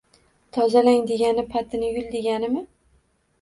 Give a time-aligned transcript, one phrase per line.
[0.55, 2.65] Tozalang degani, patini yul, deganimi